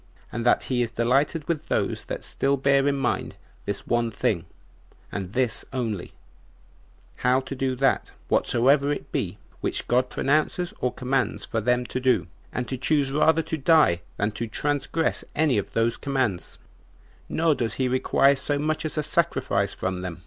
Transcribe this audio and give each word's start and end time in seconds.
And 0.31 0.43
that 0.47 0.63
he 0.63 0.81
is 0.81 0.89
delighted 0.89 1.47
with 1.47 1.67
those 1.67 2.05
that 2.05 2.23
still 2.23 2.57
bear 2.57 2.87
in 2.87 2.95
mind 2.95 3.35
this 3.65 3.85
one 3.85 4.09
thing, 4.09 4.45
and 5.11 5.33
this 5.33 5.63
only, 5.71 6.13
how 7.17 7.39
to 7.41 7.53
do 7.53 7.75
that, 7.75 8.09
whatsoever 8.27 8.91
it 8.91 9.11
be, 9.11 9.37
which 9.59 9.87
God 9.87 10.09
pronounces 10.09 10.73
or 10.79 10.91
commands 10.91 11.45
for 11.45 11.61
them 11.61 11.85
to 11.85 11.99
do, 11.99 12.25
and 12.51 12.67
to 12.67 12.77
choose 12.77 13.11
rather 13.11 13.43
to 13.43 13.57
die 13.59 14.01
than 14.17 14.31
to 14.31 14.47
transgress 14.47 15.23
any 15.35 15.59
of 15.59 15.73
those 15.73 15.97
commands; 15.97 16.57
nor 17.29 17.53
does 17.53 17.75
he 17.75 17.87
require 17.87 18.35
so 18.35 18.57
much 18.57 18.85
as 18.85 18.97
a 18.97 19.03
sacrifice 19.03 19.75
from 19.75 20.01
them. 20.01 20.19